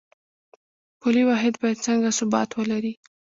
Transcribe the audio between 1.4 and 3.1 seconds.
باید څنګه ثبات ولري؟